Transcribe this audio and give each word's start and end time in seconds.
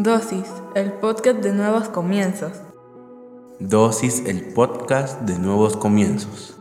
Dosis, 0.00 0.46
el 0.76 0.92
podcast 0.92 1.40
de 1.40 1.52
nuevos 1.52 1.88
comienzos. 1.88 2.52
Dosis, 3.58 4.22
el 4.26 4.42
podcast 4.54 5.22
de 5.22 5.40
nuevos 5.40 5.76
comienzos. 5.76 6.56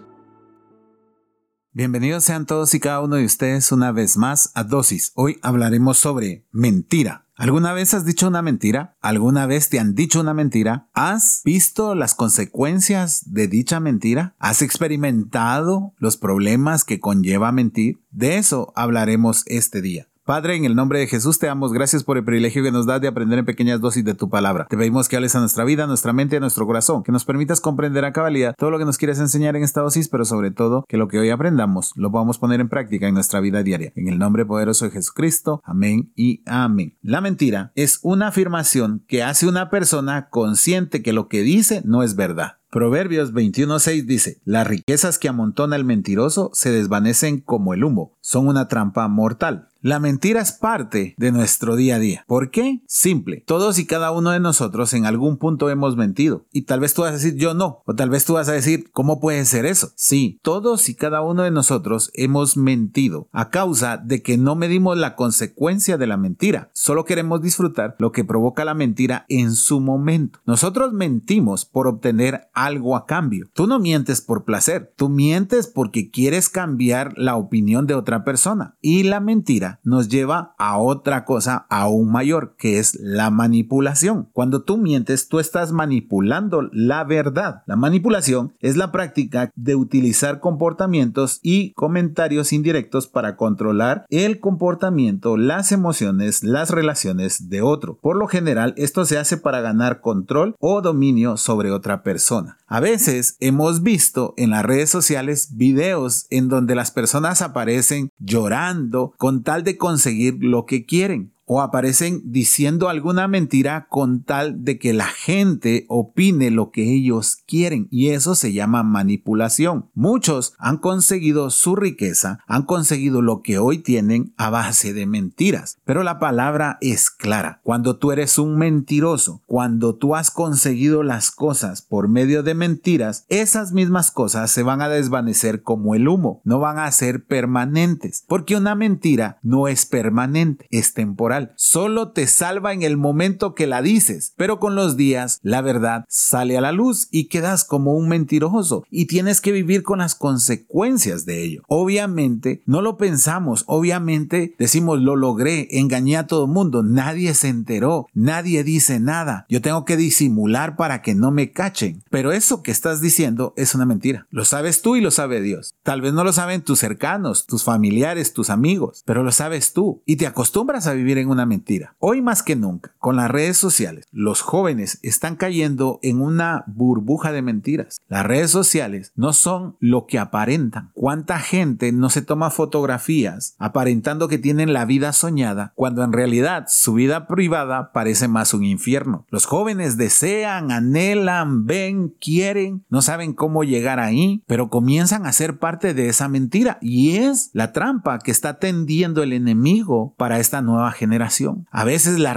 Bienvenidos 1.72 2.24
sean 2.24 2.48
todos 2.48 2.74
y 2.74 2.80
cada 2.80 3.00
uno 3.02 3.18
de 3.18 3.26
ustedes 3.26 3.72
una 3.72 3.92
vez 3.92 4.18
más 4.18 4.50
a 4.56 4.64
Dosis. 4.64 5.12
Hoy 5.14 5.38
hablaremos 5.44 6.00
sobre 6.00 6.48
mentira. 6.52 7.28
¿Alguna 7.36 7.74
vez 7.74 7.94
has 7.94 8.06
dicho 8.06 8.28
una 8.28 8.42
mentira? 8.42 8.98
¿Alguna 9.02 9.46
vez 9.46 9.70
te 9.70 9.80
han 9.80 9.94
dicho 9.94 10.20
una 10.20 10.34
mentira? 10.34 10.90
¿Has 10.96 11.44
visto 11.46 11.94
las 11.94 12.16
consecuencias 12.16 13.32
de 13.32 13.48
dicha 13.48 13.80
mentira? 13.80 14.36
¿Has 14.40 14.64
experimentado 14.64 15.94
los 16.00 16.18
problemas 16.18 16.84
que 16.84 17.00
conlleva 17.00 17.52
mentir? 17.52 18.02
De 18.10 18.40
eso 18.40 18.74
hablaremos 18.76 19.44
este 19.46 19.84
día. 19.84 20.08
Padre, 20.28 20.58
en 20.58 20.66
el 20.66 20.76
nombre 20.76 21.00
de 21.00 21.08
Jesús 21.08 21.40
te 21.40 21.48
damos 21.48 21.72
gracias 21.72 22.04
por 22.04 22.18
el 22.18 22.26
privilegio 22.26 22.62
que 22.62 22.74
nos 22.74 22.86
das 22.86 23.00
de 23.00 23.08
aprender 23.08 23.40
en 23.40 23.46
pequeñas 23.46 23.80
dosis 23.80 24.04
de 24.04 24.14
tu 24.14 24.30
palabra. 24.30 24.68
Te 24.70 24.76
pedimos 24.76 25.08
que 25.08 25.16
hables 25.16 25.38
a 25.38 25.40
nuestra 25.40 25.64
vida, 25.64 25.86
a 25.86 25.88
nuestra 25.88 26.12
mente 26.12 26.36
y 26.36 26.38
a 26.38 26.42
nuestro 26.42 26.68
corazón, 26.68 27.02
que 27.02 27.14
nos 27.14 27.24
permitas 27.24 27.62
comprender 27.62 28.04
a 28.04 28.12
cabalidad 28.12 28.54
todo 28.58 28.70
lo 28.70 28.78
que 28.78 28.84
nos 28.84 28.98
quieres 28.98 29.20
enseñar 29.20 29.56
en 29.56 29.64
esta 29.64 29.80
dosis, 29.80 30.10
pero 30.10 30.26
sobre 30.26 30.52
todo 30.52 30.84
que 30.90 30.98
lo 30.98 31.08
que 31.08 31.18
hoy 31.18 31.30
aprendamos 31.30 31.94
lo 31.96 32.12
podamos 32.12 32.40
poner 32.40 32.60
en 32.60 32.68
práctica 32.68 33.08
en 33.08 33.14
nuestra 33.14 33.40
vida 33.40 33.64
diaria. 33.64 33.94
En 33.96 34.10
el 34.10 34.20
nombre 34.20 34.46
poderoso 34.46 34.84
de 34.84 34.92
Jesucristo, 34.92 35.62
amén 35.64 36.12
y 36.18 36.44
amén. 36.46 36.98
La 37.02 37.22
mentira 37.22 37.72
es 37.76 38.02
una 38.02 38.28
afirmación 38.28 39.06
que 39.08 39.24
hace 39.24 39.48
una 39.48 39.70
persona 39.70 40.28
consciente 40.28 41.02
que 41.02 41.14
lo 41.14 41.30
que 41.30 41.42
dice 41.42 41.84
no 41.86 42.04
es 42.04 42.18
verdad. 42.18 42.58
Proverbios 42.70 43.34
21.6 43.34 44.06
dice, 44.06 44.42
las 44.44 44.68
riquezas 44.68 45.20
que 45.20 45.30
amontona 45.30 45.78
el 45.78 45.86
mentiroso 45.86 46.52
se 46.54 46.70
desvanecen 46.70 47.40
como 47.40 47.74
el 47.74 47.86
humo, 47.86 48.18
son 48.20 48.50
una 48.50 48.68
trampa 48.68 49.08
mortal. 49.08 49.70
La 49.88 50.02
mentira 50.02 50.42
es 50.42 50.52
parte 50.52 51.16
de 51.18 51.32
nuestro 51.32 51.78
día 51.78 51.96
a 51.96 52.00
día. 52.00 52.26
¿Por 52.28 52.52
qué? 52.52 52.82
Simple. 52.88 53.46
Todos 53.48 53.80
y 53.80 53.86
cada 53.86 54.12
uno 54.12 54.32
de 54.32 54.42
nosotros 54.42 54.94
en 54.94 55.06
algún 55.06 55.38
punto 55.38 55.70
hemos 55.70 55.96
mentido. 55.96 56.46
Y 56.52 56.64
tal 56.64 56.82
vez 56.82 56.94
tú 56.94 57.04
vas 57.04 57.12
a 57.12 57.14
decir 57.14 57.36
yo 57.38 57.54
no. 57.54 57.84
O 57.86 57.96
tal 57.96 58.10
vez 58.10 58.26
tú 58.26 58.34
vas 58.34 58.50
a 58.50 58.52
decir 58.52 58.92
¿cómo 58.92 59.22
puede 59.22 59.46
ser 59.46 59.66
eso? 59.66 59.94
Sí, 59.96 60.42
todos 60.42 60.90
y 60.90 60.96
cada 60.96 61.22
uno 61.22 61.44
de 61.44 61.52
nosotros 61.52 62.12
hemos 62.16 62.58
mentido 62.58 63.30
a 63.32 63.50
causa 63.50 63.96
de 63.96 64.22
que 64.22 64.38
no 64.38 64.58
medimos 64.58 64.98
la 64.98 65.16
consecuencia 65.16 65.98
de 65.98 66.08
la 66.08 66.18
mentira. 66.18 66.70
Solo 66.74 67.06
queremos 67.06 67.42
disfrutar 67.42 67.96
lo 67.98 68.12
que 68.12 68.26
provoca 68.26 68.66
la 68.66 68.74
mentira 68.74 69.26
en 69.30 69.56
su 69.56 69.80
momento. 69.80 70.40
Nosotros 70.46 70.92
mentimos 70.92 71.64
por 71.64 71.88
obtener 71.88 72.50
algo 72.54 72.98
a 72.98 73.06
cambio. 73.06 73.48
Tú 73.54 73.68
no 73.68 73.80
mientes 73.80 74.20
por 74.20 74.44
placer. 74.44 74.92
Tú 74.98 75.08
mientes 75.08 75.66
porque 75.66 76.12
quieres 76.12 76.50
cambiar 76.50 77.14
la 77.16 77.38
opinión 77.38 77.88
de 77.88 77.94
otra 77.94 78.26
persona. 78.26 78.76
Y 78.82 79.04
la 79.04 79.22
mentira 79.22 79.77
nos 79.84 80.10
lleva 80.10 80.56
a 80.58 80.78
otra 80.78 81.26
cosa 81.26 81.66
aún 81.70 82.12
mayor, 82.12 82.56
que 82.58 82.80
es 82.80 82.98
la 83.00 83.30
manipulación. 83.30 84.28
Cuando 84.34 84.64
tú 84.64 84.78
mientes, 84.78 85.28
tú 85.28 85.40
estás 85.40 85.72
manipulando 85.72 86.70
la 86.72 87.04
verdad. 87.04 87.64
La 87.66 87.76
manipulación 87.76 88.54
es 88.60 88.78
la 88.78 88.92
práctica 88.92 89.52
de 89.56 89.76
utilizar 89.76 90.40
comportamientos 90.40 91.40
y 91.42 91.74
comentarios 91.74 92.54
indirectos 92.54 93.08
para 93.08 93.36
controlar 93.36 94.06
el 94.10 94.40
comportamiento, 94.40 95.38
las 95.38 95.72
emociones, 95.72 96.44
las 96.44 96.70
relaciones 96.70 97.50
de 97.50 97.62
otro. 97.62 97.98
Por 98.02 98.16
lo 98.16 98.28
general, 98.28 98.74
esto 98.78 99.06
se 99.06 99.18
hace 99.18 99.38
para 99.38 99.62
ganar 99.62 100.02
control 100.02 100.56
o 100.60 100.82
dominio 100.82 101.38
sobre 101.38 101.72
otra 101.72 102.04
persona. 102.04 102.58
A 102.68 102.80
veces 102.80 103.38
hemos 103.40 103.82
visto 103.82 104.34
en 104.38 104.50
las 104.50 104.66
redes 104.66 104.90
sociales 104.90 105.50
videos 105.56 106.28
en 106.30 106.50
donde 106.50 106.76
las 106.76 106.92
personas 106.92 107.42
aparecen 107.42 108.10
llorando 108.20 109.14
con 109.18 109.44
tal 109.44 109.57
de 109.64 109.78
conseguir 109.78 110.38
lo 110.40 110.66
que 110.66 110.86
quieren 110.86 111.34
o 111.50 111.62
aparecen 111.62 112.22
diciendo 112.26 112.90
alguna 112.90 113.28
mentira 113.30 113.88
con 113.90 114.22
tal 114.24 114.66
de 114.66 114.78
que 114.78 114.94
la 114.94 115.06
gente 115.08 115.86
opine 115.88 116.52
lo 116.52 116.72
que 116.72 116.94
ellos 116.94 117.38
quieren 117.48 117.88
y 117.90 118.10
eso 118.10 118.36
se 118.36 118.52
llama 118.52 118.84
manipulación. 118.84 119.90
Muchos 119.94 120.56
han 120.60 120.78
conseguido 120.78 121.50
su 121.50 121.78
riqueza, 121.78 122.40
han 122.48 122.64
conseguido 122.64 123.22
lo 123.22 123.42
que 123.42 123.60
hoy 123.60 123.78
tienen 123.78 124.34
a 124.36 124.50
base 124.50 124.94
de 124.94 125.06
mentiras, 125.06 125.78
pero 125.86 126.04
la 126.04 126.20
palabra 126.20 126.78
es 126.82 127.10
clara. 127.10 127.62
Cuando 127.64 127.96
tú 127.96 128.12
eres 128.12 128.38
un 128.38 128.58
mentiroso, 128.58 129.42
cuando 129.46 129.96
tú 129.96 130.16
has 130.16 130.32
conseguido 130.32 131.02
las 131.02 131.32
cosas 131.32 131.82
por 131.82 132.10
medio 132.10 132.44
de 132.44 132.56
mentiras, 132.56 133.26
esas 133.30 133.72
mismas 133.72 134.12
cosas 134.12 134.52
se 134.52 134.64
van 134.64 134.82
a 134.82 134.90
desvanecer 134.90 135.64
como 135.64 135.96
el 135.96 136.10
humo, 136.10 136.42
no 136.44 136.60
van 136.60 136.78
a 136.78 136.92
ser 136.92 137.24
permanentes, 137.26 138.26
porque 138.28 138.58
una 138.58 138.76
mentira 138.76 139.40
no 139.44 139.70
es 139.70 139.86
permanente, 139.86 140.68
es 140.72 140.94
temporal 140.94 141.37
solo 141.56 142.12
te 142.12 142.28
salva 142.28 142.74
en 142.74 142.84
el 142.84 142.98
momento 142.98 143.56
que 143.56 143.68
la 143.68 143.82
dices, 143.82 144.34
pero 144.36 144.60
con 144.60 144.76
los 144.76 144.98
días 144.98 145.40
la 145.44 145.62
verdad 145.62 146.06
sale 146.08 146.58
a 146.58 146.62
la 146.62 146.72
luz 146.72 147.08
y 147.12 147.26
quedas 147.26 147.64
como 147.64 147.94
un 147.94 148.10
mentiroso 148.10 148.84
y 148.90 149.06
tienes 149.06 149.42
que 149.42 149.52
vivir 149.52 149.84
con 149.84 150.00
las 150.00 150.16
consecuencias 150.16 151.26
de 151.26 151.44
ello. 151.44 151.64
Obviamente 151.68 152.62
no 152.66 152.82
lo 152.82 152.98
pensamos, 152.98 153.64
obviamente 153.68 154.56
decimos 154.58 155.02
lo 155.02 155.16
logré, 155.16 155.68
engañé 155.72 156.18
a 156.18 156.28
todo 156.28 156.46
el 156.46 156.52
mundo, 156.52 156.84
nadie 156.84 157.34
se 157.34 157.50
enteró, 157.50 158.08
nadie 158.14 158.64
dice 158.64 159.00
nada, 159.00 159.46
yo 159.50 159.62
tengo 159.62 159.86
que 159.86 159.98
disimular 159.98 160.76
para 160.76 161.02
que 161.02 161.16
no 161.16 161.32
me 161.32 161.52
cachen, 161.52 162.04
pero 162.10 162.32
eso 162.32 162.64
que 162.64 162.72
estás 162.72 163.02
diciendo 163.02 163.54
es 163.58 163.76
una 163.76 163.86
mentira. 163.86 164.28
Lo 164.30 164.46
sabes 164.46 164.82
tú 164.82 164.96
y 164.96 165.02
lo 165.02 165.12
sabe 165.12 165.42
Dios. 165.42 165.74
Tal 165.84 166.02
vez 166.02 166.14
no 166.14 166.24
lo 166.24 166.34
saben 166.34 166.62
tus 166.62 166.80
cercanos, 166.80 167.46
tus 167.46 167.64
familiares, 167.64 168.34
tus 168.34 168.50
amigos, 168.50 169.04
pero 169.06 169.24
lo 169.24 169.32
sabes 169.32 169.74
tú 169.74 170.02
y 170.06 170.16
te 170.18 170.28
acostumbras 170.28 170.88
a 170.88 170.94
vivir 170.94 171.18
en 171.18 171.27
una 171.32 171.46
mentira. 171.46 171.96
Hoy 172.00 172.22
más 172.22 172.44
que 172.44 172.56
nunca, 172.56 172.96
con 173.08 173.16
las 173.16 173.32
redes 173.32 173.56
sociales, 173.56 174.06
los 174.12 174.42
jóvenes 174.42 175.00
están 175.02 175.38
cayendo 175.38 175.98
en 176.04 176.20
una 176.20 176.66
burbuja 176.68 177.32
de 177.32 177.42
mentiras. 177.42 178.02
Las 178.10 178.26
redes 178.26 178.52
sociales 178.52 179.14
no 179.16 179.32
son 179.32 179.78
lo 179.80 180.08
que 180.08 180.20
aparentan. 180.20 180.92
¿Cuánta 180.94 181.40
gente 181.40 181.94
no 181.94 182.10
se 182.10 182.22
toma 182.22 182.50
fotografías 182.50 183.56
aparentando 183.60 184.28
que 184.28 184.38
tienen 184.38 184.74
la 184.74 184.84
vida 184.84 185.14
soñada 185.14 185.72
cuando 185.76 186.04
en 186.04 186.12
realidad 186.12 186.66
su 186.68 186.96
vida 186.96 187.28
privada 187.28 187.94
parece 187.94 188.28
más 188.28 188.54
un 188.54 188.66
infierno? 188.66 189.26
Los 189.30 189.46
jóvenes 189.46 189.96
desean, 189.96 190.72
anhelan, 190.72 191.66
ven, 191.66 192.14
quieren, 192.20 192.84
no 192.90 193.02
saben 193.02 193.32
cómo 193.32 193.64
llegar 193.64 194.02
ahí, 194.02 194.44
pero 194.48 194.70
comienzan 194.70 195.26
a 195.26 195.32
ser 195.32 195.60
parte 195.60 195.94
de 195.94 196.10
esa 196.10 196.28
mentira 196.28 196.78
y 196.82 197.16
es 197.16 197.52
la 197.54 197.72
trampa 197.72 198.20
que 198.20 198.32
está 198.32 198.60
tendiendo 198.60 199.24
el 199.24 199.32
enemigo 199.32 200.14
para 200.18 200.40
esta 200.40 200.62
nueva 200.62 200.92
generación 200.92 201.38
a 201.72 201.84
veces 201.84 202.20
las 202.20 202.36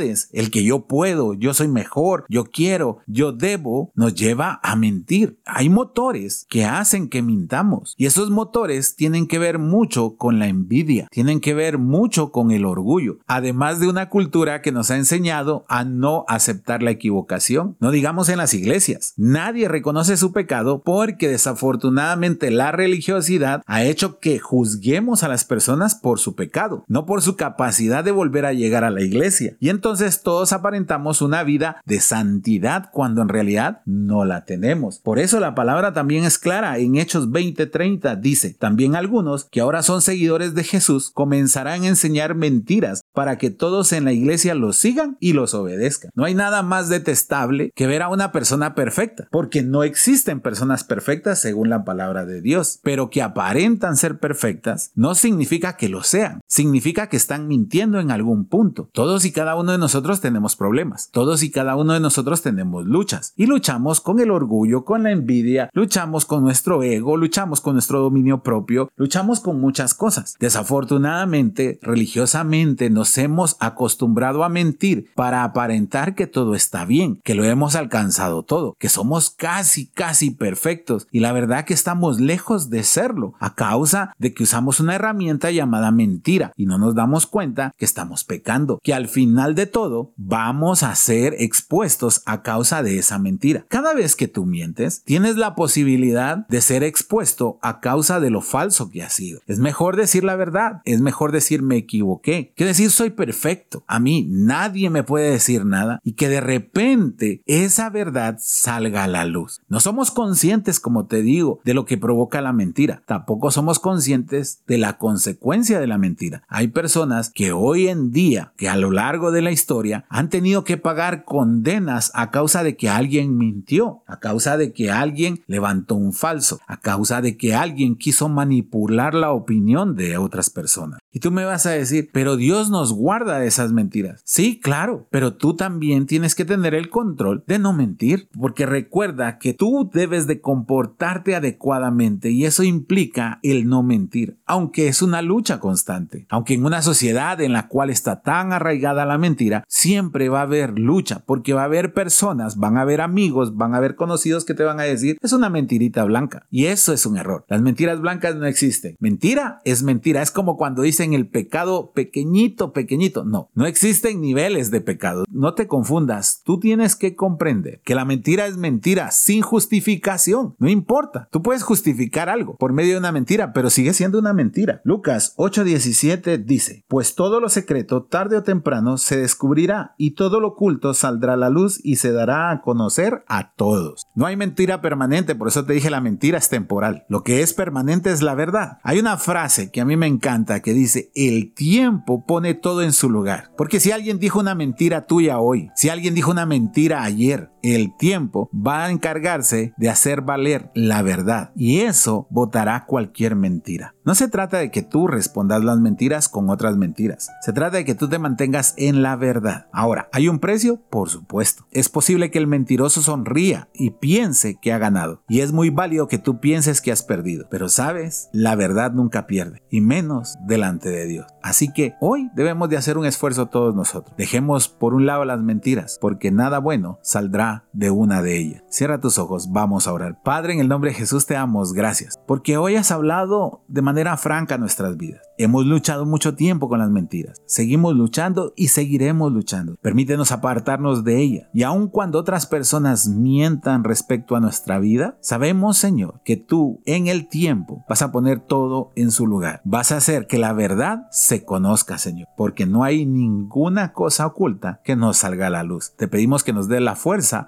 el 0.00 0.50
que 0.50 0.64
yo 0.64 0.86
puedo, 0.86 1.34
yo 1.34 1.52
soy 1.54 1.68
mejor, 1.68 2.24
yo 2.28 2.44
quiero, 2.44 2.98
yo 3.06 3.32
debo, 3.32 3.92
nos 3.94 4.14
lleva 4.14 4.58
a 4.62 4.74
mentir. 4.76 5.38
Hay 5.44 5.68
motores 5.68 6.46
que 6.48 6.64
hacen 6.64 7.08
que 7.08 7.22
mintamos 7.22 7.94
y 7.98 8.06
esos 8.06 8.30
motores 8.30 8.96
tienen 8.96 9.26
que 9.26 9.38
ver 9.38 9.58
mucho 9.58 10.16
con 10.16 10.38
la 10.38 10.48
envidia, 10.48 11.08
tienen 11.10 11.40
que 11.40 11.54
ver 11.54 11.78
mucho 11.78 12.32
con 12.32 12.52
el 12.52 12.64
orgullo, 12.64 13.18
además 13.26 13.80
de 13.80 13.88
una 13.88 14.08
cultura 14.08 14.62
que 14.62 14.72
nos 14.72 14.90
ha 14.90 14.96
enseñado 14.96 15.64
a 15.68 15.84
no 15.84 16.24
aceptar 16.28 16.82
la 16.82 16.90
equivocación. 16.90 17.76
No 17.80 17.90
digamos 17.90 18.28
en 18.28 18.38
las 18.38 18.54
iglesias, 18.54 19.12
nadie 19.16 19.68
reconoce 19.68 20.16
su 20.16 20.32
pecado 20.32 20.82
porque 20.82 21.28
desafortunadamente 21.28 22.50
la 22.50 22.72
religiosidad 22.72 23.62
ha 23.66 23.84
hecho 23.84 24.20
que 24.20 24.38
juzguemos 24.38 25.22
a 25.22 25.28
las 25.28 25.44
personas 25.44 25.94
por 25.94 26.18
su 26.18 26.34
pecado, 26.34 26.84
no 26.88 27.04
por 27.04 27.22
su 27.22 27.36
capacidad 27.36 28.04
de 28.04 28.10
volver 28.10 28.46
a 28.46 28.52
llegar 28.52 28.84
a 28.84 28.90
la 28.90 29.02
iglesia. 29.02 29.56
Entonces 29.72 30.22
todos 30.22 30.52
aparentamos 30.52 31.20
una 31.22 31.42
vida 31.42 31.82
de 31.84 32.00
santidad 32.00 32.90
cuando 32.92 33.22
en 33.22 33.28
realidad 33.28 33.82
no 33.84 34.24
la 34.24 34.44
tenemos. 34.44 35.00
Por 35.00 35.18
eso 35.18 35.40
la 35.40 35.54
palabra 35.54 35.92
también 35.92 36.24
es 36.24 36.38
clara. 36.38 36.78
En 36.78 36.96
Hechos 36.96 37.30
20:30 37.30 38.20
dice, 38.20 38.54
también 38.54 38.94
algunos 38.94 39.46
que 39.50 39.60
ahora 39.60 39.82
son 39.82 40.02
seguidores 40.02 40.54
de 40.54 40.64
Jesús 40.64 41.10
comenzarán 41.12 41.82
a 41.82 41.88
enseñar 41.88 42.34
mentiras 42.34 43.02
para 43.12 43.38
que 43.38 43.50
todos 43.50 43.92
en 43.92 44.04
la 44.04 44.12
iglesia 44.12 44.54
los 44.54 44.76
sigan 44.76 45.16
y 45.18 45.32
los 45.32 45.54
obedezcan. 45.54 46.10
No 46.14 46.24
hay 46.24 46.34
nada 46.34 46.62
más 46.62 46.88
detestable 46.88 47.72
que 47.74 47.86
ver 47.86 48.02
a 48.02 48.08
una 48.08 48.32
persona 48.32 48.74
perfecta, 48.74 49.28
porque 49.30 49.62
no 49.62 49.82
existen 49.82 50.40
personas 50.40 50.84
perfectas 50.84 51.40
según 51.40 51.70
la 51.70 51.84
palabra 51.84 52.26
de 52.26 52.40
Dios, 52.40 52.78
pero 52.82 53.10
que 53.10 53.22
aparentan 53.22 53.96
ser 53.96 54.18
perfectas 54.18 54.92
no 54.94 55.14
significa 55.14 55.76
que 55.76 55.88
lo 55.88 56.02
sean, 56.02 56.40
significa 56.46 57.08
que 57.08 57.16
están 57.16 57.48
mintiendo 57.48 58.00
en 58.00 58.10
algún 58.10 58.46
punto. 58.46 58.90
Todos 58.92 59.24
y 59.24 59.32
cada 59.32 59.56
uno 59.56 59.61
de 59.70 59.78
nosotros 59.78 60.20
tenemos 60.20 60.56
problemas. 60.56 61.10
Todos 61.12 61.44
y 61.44 61.52
cada 61.52 61.76
uno 61.76 61.92
de 61.92 62.00
nosotros 62.00 62.42
tenemos 62.42 62.84
luchas. 62.86 63.32
Y 63.36 63.46
luchamos 63.46 64.00
con 64.00 64.18
el 64.18 64.32
orgullo, 64.32 64.84
con 64.84 65.04
la 65.04 65.12
envidia, 65.12 65.70
luchamos 65.72 66.24
con 66.24 66.42
nuestro 66.42 66.82
ego, 66.82 67.16
luchamos 67.16 67.60
con 67.60 67.74
nuestro 67.74 68.00
dominio 68.00 68.42
propio, 68.42 68.90
luchamos 68.96 69.38
con 69.38 69.60
muchas 69.60 69.94
cosas. 69.94 70.34
Desafortunadamente, 70.40 71.78
religiosamente 71.82 72.90
nos 72.90 73.16
hemos 73.18 73.56
acostumbrado 73.60 74.42
a 74.42 74.48
mentir 74.48 75.10
para 75.14 75.44
aparentar 75.44 76.14
que 76.14 76.26
todo 76.26 76.54
está 76.54 76.84
bien, 76.84 77.20
que 77.22 77.34
lo 77.34 77.44
hemos 77.44 77.76
alcanzado 77.76 78.42
todo, 78.42 78.74
que 78.78 78.88
somos 78.88 79.30
casi, 79.30 79.86
casi 79.86 80.30
perfectos. 80.30 81.06
Y 81.10 81.20
la 81.20 81.32
verdad 81.32 81.64
que 81.64 81.74
estamos 81.74 82.18
lejos 82.18 82.70
de 82.70 82.82
serlo 82.82 83.34
a 83.38 83.54
causa 83.54 84.14
de 84.18 84.34
que 84.34 84.42
usamos 84.42 84.80
una 84.80 84.94
herramienta 84.94 85.50
llamada 85.50 85.90
mentira 85.90 86.52
y 86.56 86.66
no 86.66 86.78
nos 86.78 86.94
damos 86.94 87.26
cuenta 87.26 87.74
que 87.76 87.84
estamos 87.84 88.24
pecando, 88.24 88.78
que 88.82 88.94
al 88.94 89.08
final 89.08 89.51
de 89.54 89.66
todo 89.66 90.12
vamos 90.16 90.82
a 90.82 90.94
ser 90.94 91.34
expuestos 91.38 92.22
a 92.26 92.42
causa 92.42 92.82
de 92.82 92.98
esa 92.98 93.18
mentira. 93.18 93.64
Cada 93.68 93.94
vez 93.94 94.16
que 94.16 94.28
tú 94.28 94.46
mientes, 94.46 95.02
tienes 95.04 95.36
la 95.36 95.54
posibilidad 95.54 96.46
de 96.48 96.60
ser 96.60 96.82
expuesto 96.82 97.58
a 97.62 97.80
causa 97.80 98.20
de 98.20 98.30
lo 98.30 98.40
falso 98.40 98.90
que 98.90 99.02
has 99.02 99.12
sido. 99.12 99.40
Es 99.46 99.58
mejor 99.58 99.96
decir 99.96 100.24
la 100.24 100.36
verdad, 100.36 100.82
es 100.84 101.00
mejor 101.00 101.32
decir 101.32 101.62
me 101.62 101.76
equivoqué, 101.76 102.52
que 102.56 102.64
decir 102.64 102.90
soy 102.90 103.10
perfecto. 103.10 103.84
A 103.86 103.98
mí 103.98 104.26
nadie 104.28 104.90
me 104.90 105.02
puede 105.02 105.30
decir 105.30 105.64
nada 105.64 106.00
y 106.02 106.12
que 106.12 106.28
de 106.28 106.40
repente 106.40 107.42
esa 107.46 107.90
verdad 107.90 108.38
salga 108.40 109.04
a 109.04 109.08
la 109.08 109.24
luz. 109.24 109.60
No 109.68 109.80
somos 109.80 110.10
conscientes, 110.10 110.80
como 110.80 111.06
te 111.06 111.22
digo, 111.22 111.60
de 111.64 111.74
lo 111.74 111.84
que 111.84 111.98
provoca 111.98 112.40
la 112.40 112.52
mentira. 112.52 113.02
Tampoco 113.06 113.50
somos 113.50 113.78
conscientes 113.78 114.62
de 114.66 114.78
la 114.78 114.98
consecuencia 114.98 115.80
de 115.80 115.86
la 115.86 115.98
mentira. 115.98 116.42
Hay 116.48 116.68
personas 116.68 117.30
que 117.30 117.52
hoy 117.52 117.88
en 117.88 118.12
día, 118.12 118.52
que 118.56 118.68
a 118.68 118.76
lo 118.76 118.90
largo 118.90 119.30
de 119.30 119.41
la 119.42 119.50
historia, 119.50 120.04
han 120.08 120.28
tenido 120.28 120.64
que 120.64 120.76
pagar 120.76 121.24
condenas 121.24 122.10
a 122.14 122.30
causa 122.30 122.62
de 122.62 122.76
que 122.76 122.88
alguien 122.88 123.36
mintió, 123.36 124.02
a 124.06 124.20
causa 124.20 124.56
de 124.56 124.72
que 124.72 124.90
alguien 124.90 125.42
levantó 125.46 125.94
un 125.94 126.12
falso, 126.12 126.60
a 126.66 126.78
causa 126.78 127.20
de 127.20 127.36
que 127.36 127.54
alguien 127.54 127.96
quiso 127.96 128.28
manipular 128.28 129.14
la 129.14 129.32
opinión 129.32 129.96
de 129.96 130.16
otras 130.16 130.50
personas. 130.50 131.01
Y 131.12 131.20
tú 131.20 131.30
me 131.30 131.44
vas 131.44 131.66
a 131.66 131.70
decir, 131.70 132.08
pero 132.12 132.36
Dios 132.36 132.70
nos 132.70 132.92
guarda 132.92 133.38
de 133.38 133.46
esas 133.46 133.72
mentiras. 133.72 134.22
Sí, 134.24 134.58
claro, 134.58 135.06
pero 135.10 135.34
tú 135.34 135.54
también 135.54 136.06
tienes 136.06 136.34
que 136.34 136.46
tener 136.46 136.74
el 136.74 136.88
control 136.88 137.44
de 137.46 137.58
no 137.58 137.74
mentir, 137.74 138.28
porque 138.38 138.64
recuerda 138.64 139.38
que 139.38 139.52
tú 139.52 139.90
debes 139.92 140.26
de 140.26 140.40
comportarte 140.40 141.34
adecuadamente 141.34 142.30
y 142.30 142.46
eso 142.46 142.62
implica 142.62 143.40
el 143.42 143.68
no 143.68 143.82
mentir, 143.82 144.38
aunque 144.46 144.88
es 144.88 145.02
una 145.02 145.20
lucha 145.20 145.60
constante. 145.60 146.26
Aunque 146.30 146.54
en 146.54 146.64
una 146.64 146.80
sociedad 146.80 147.40
en 147.40 147.52
la 147.52 147.68
cual 147.68 147.90
está 147.90 148.22
tan 148.22 148.52
arraigada 148.52 149.04
la 149.04 149.18
mentira, 149.18 149.64
siempre 149.68 150.28
va 150.30 150.40
a 150.40 150.44
haber 150.44 150.78
lucha, 150.78 151.22
porque 151.26 151.52
va 151.52 151.62
a 151.62 151.66
haber 151.66 151.92
personas, 151.92 152.56
van 152.56 152.78
a 152.78 152.82
haber 152.82 153.02
amigos, 153.02 153.56
van 153.56 153.74
a 153.74 153.78
haber 153.78 153.96
conocidos 153.96 154.44
que 154.44 154.54
te 154.54 154.64
van 154.64 154.80
a 154.80 154.84
decir, 154.84 155.18
es 155.20 155.32
una 155.32 155.50
mentirita 155.50 156.04
blanca. 156.04 156.46
Y 156.50 156.66
eso 156.66 156.92
es 156.92 157.04
un 157.04 157.18
error. 157.18 157.44
Las 157.48 157.60
mentiras 157.60 158.00
blancas 158.00 158.36
no 158.36 158.46
existen. 158.46 158.96
Mentira 158.98 159.60
es 159.64 159.82
mentira. 159.82 160.22
Es 160.22 160.30
como 160.30 160.56
cuando 160.56 160.82
dicen 161.02 161.14
en 161.14 161.18
el 161.18 161.26
pecado 161.26 161.92
pequeñito, 161.92 162.72
pequeñito. 162.72 163.24
No, 163.24 163.50
no 163.54 163.66
existen 163.66 164.20
niveles 164.20 164.70
de 164.70 164.80
pecado. 164.80 165.24
No 165.32 165.54
te 165.54 165.66
confundas. 165.66 166.42
Tú 166.44 166.60
tienes 166.60 166.94
que 166.94 167.16
comprender 167.16 167.80
que 167.84 167.94
la 167.94 168.04
mentira 168.04 168.46
es 168.46 168.56
mentira 168.56 169.10
sin 169.10 169.42
justificación. 169.42 170.54
No 170.58 170.68
importa. 170.68 171.28
Tú 171.30 171.42
puedes 171.42 171.62
justificar 171.62 172.28
algo 172.28 172.56
por 172.56 172.72
medio 172.72 172.92
de 172.92 172.98
una 172.98 173.12
mentira, 173.12 173.52
pero 173.52 173.70
sigue 173.70 173.94
siendo 173.94 174.18
una 174.18 174.32
mentira. 174.32 174.80
Lucas 174.84 175.34
8:17 175.36 176.44
dice, 176.44 176.84
pues 176.88 177.14
todo 177.14 177.40
lo 177.40 177.48
secreto 177.48 178.02
tarde 178.04 178.36
o 178.36 178.42
temprano 178.42 178.98
se 178.98 179.16
descubrirá 179.16 179.94
y 179.96 180.12
todo 180.12 180.40
lo 180.40 180.48
oculto 180.48 180.94
saldrá 180.94 181.34
a 181.34 181.36
la 181.36 181.50
luz 181.50 181.80
y 181.82 181.96
se 181.96 182.12
dará 182.12 182.50
a 182.50 182.60
conocer 182.60 183.24
a 183.26 183.52
todos. 183.54 184.06
No 184.14 184.26
hay 184.26 184.36
mentira 184.36 184.80
permanente, 184.80 185.34
por 185.34 185.48
eso 185.48 185.64
te 185.64 185.72
dije 185.72 185.90
la 185.90 186.00
mentira 186.00 186.38
es 186.38 186.48
temporal. 186.48 187.04
Lo 187.08 187.22
que 187.22 187.42
es 187.42 187.54
permanente 187.54 188.10
es 188.10 188.22
la 188.22 188.34
verdad. 188.34 188.78
Hay 188.82 188.98
una 188.98 189.16
frase 189.16 189.70
que 189.70 189.80
a 189.80 189.84
mí 189.84 189.96
me 189.96 190.06
encanta 190.06 190.60
que 190.60 190.74
dice, 190.74 191.10
el 191.14 191.52
tiempo 191.54 192.24
pone 192.26 192.54
todo 192.54 192.82
en 192.82 192.92
su 192.92 193.08
lugar. 193.08 193.50
Porque 193.56 193.80
si 193.80 193.92
alguien 193.92 194.18
dijo 194.18 194.40
una 194.40 194.54
mentira 194.54 195.06
tuya 195.06 195.31
hoy, 195.38 195.70
si 195.74 195.88
alguien 195.88 196.14
dijo 196.14 196.30
una 196.30 196.46
mentira 196.46 197.02
ayer, 197.04 197.51
el 197.62 197.96
tiempo 197.96 198.50
va 198.54 198.84
a 198.84 198.90
encargarse 198.90 199.74
de 199.76 199.88
hacer 199.88 200.22
valer 200.22 200.70
la 200.74 201.02
verdad 201.02 201.52
y 201.54 201.80
eso 201.80 202.26
votará 202.30 202.84
cualquier 202.86 203.36
mentira. 203.36 203.94
No 204.04 204.14
se 204.14 204.28
trata 204.28 204.58
de 204.58 204.70
que 204.70 204.82
tú 204.82 205.06
respondas 205.06 205.62
las 205.62 205.78
mentiras 205.78 206.28
con 206.28 206.50
otras 206.50 206.76
mentiras. 206.76 207.30
Se 207.42 207.52
trata 207.52 207.76
de 207.76 207.84
que 207.84 207.94
tú 207.94 208.08
te 208.08 208.18
mantengas 208.18 208.74
en 208.76 209.02
la 209.02 209.14
verdad. 209.14 209.66
Ahora, 209.72 210.08
¿hay 210.12 210.28
un 210.28 210.40
precio? 210.40 210.80
Por 210.90 211.08
supuesto. 211.08 211.66
Es 211.70 211.88
posible 211.88 212.30
que 212.30 212.38
el 212.38 212.48
mentiroso 212.48 213.00
sonría 213.00 213.68
y 213.72 213.90
piense 213.90 214.58
que 214.60 214.72
ha 214.72 214.78
ganado. 214.78 215.22
Y 215.28 215.40
es 215.40 215.52
muy 215.52 215.70
válido 215.70 216.08
que 216.08 216.18
tú 216.18 216.40
pienses 216.40 216.80
que 216.80 216.90
has 216.90 217.02
perdido. 217.02 217.46
Pero 217.48 217.68
sabes, 217.68 218.28
la 218.32 218.56
verdad 218.56 218.92
nunca 218.92 219.26
pierde. 219.26 219.62
Y 219.70 219.80
menos 219.80 220.36
delante 220.46 220.88
de 220.88 221.06
Dios. 221.06 221.26
Así 221.42 221.72
que 221.72 221.94
hoy 222.00 222.28
debemos 222.34 222.68
de 222.68 222.76
hacer 222.76 222.98
un 222.98 223.06
esfuerzo 223.06 223.46
todos 223.46 223.74
nosotros. 223.74 224.16
Dejemos 224.16 224.68
por 224.68 224.94
un 224.94 225.06
lado 225.06 225.24
las 225.24 225.40
mentiras, 225.40 225.98
porque 226.00 226.30
nada 226.30 226.58
bueno 226.58 226.98
saldrá 227.02 227.51
de 227.72 227.90
una 227.90 228.22
de 228.22 228.38
ellas. 228.38 228.62
Cierra 228.68 229.00
tus 229.00 229.18
ojos, 229.18 229.50
vamos 229.50 229.86
a 229.86 229.92
orar. 229.92 230.20
Padre, 230.22 230.54
en 230.54 230.60
el 230.60 230.68
nombre 230.68 230.90
de 230.90 230.96
Jesús 230.96 231.26
te 231.26 231.34
damos 231.34 231.72
gracias, 231.72 232.18
porque 232.26 232.56
hoy 232.56 232.76
has 232.76 232.90
hablado 232.90 233.62
de 233.68 233.82
manera 233.82 234.16
franca 234.16 234.58
nuestras 234.58 234.96
vidas. 234.96 235.20
Hemos 235.38 235.66
luchado 235.66 236.06
mucho 236.06 236.34
tiempo 236.34 236.68
con 236.68 236.78
las 236.78 236.90
mentiras. 236.90 237.42
Seguimos 237.46 237.96
luchando 237.96 238.52
y 238.54 238.68
seguiremos 238.68 239.32
luchando. 239.32 239.76
Permítenos 239.82 240.30
apartarnos 240.30 241.04
de 241.04 241.18
ella. 241.20 241.48
Y 241.52 241.64
aun 241.64 241.88
cuando 241.88 242.18
otras 242.18 242.46
personas 242.46 243.08
mientan 243.08 243.82
respecto 243.82 244.36
a 244.36 244.40
nuestra 244.40 244.78
vida, 244.78 245.16
sabemos, 245.20 245.78
Señor, 245.78 246.20
que 246.24 246.36
tú 246.36 246.80
en 246.84 247.08
el 247.08 247.28
tiempo 247.28 247.84
vas 247.88 248.02
a 248.02 248.12
poner 248.12 248.40
todo 248.40 248.92
en 248.94 249.10
su 249.10 249.26
lugar. 249.26 249.62
Vas 249.64 249.90
a 249.90 249.96
hacer 249.96 250.26
que 250.26 250.38
la 250.38 250.52
verdad 250.52 251.08
se 251.10 251.44
conozca, 251.44 251.98
Señor, 251.98 252.28
porque 252.36 252.66
no 252.66 252.84
hay 252.84 253.06
ninguna 253.06 253.92
cosa 253.92 254.26
oculta 254.26 254.80
que 254.84 254.96
nos 254.96 255.18
salga 255.18 255.48
a 255.48 255.50
la 255.50 255.62
luz. 255.64 255.94
Te 255.96 256.08
pedimos 256.08 256.44
que 256.44 256.52
nos 256.52 256.68
dé 256.68 256.80
la 256.80 256.94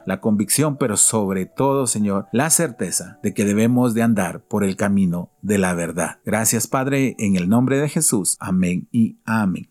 la 0.06 0.20
convicción, 0.20 0.76
pero 0.76 0.96
sobre 0.96 1.46
todo, 1.46 1.86
Señor, 1.86 2.26
la 2.32 2.50
certeza 2.50 3.18
de 3.22 3.34
que 3.34 3.44
debemos 3.44 3.94
de 3.94 4.02
andar 4.02 4.40
por 4.40 4.64
el 4.64 4.76
camino 4.76 5.30
de 5.42 5.58
la 5.58 5.74
verdad. 5.74 6.18
Gracias, 6.24 6.66
Padre, 6.66 7.16
en 7.18 7.36
el 7.36 7.48
nombre 7.48 7.78
de 7.78 7.88
Jesús. 7.88 8.36
Amén 8.40 8.88
y 8.90 9.18
amén. 9.24 9.62